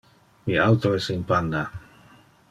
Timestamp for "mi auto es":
0.45-1.07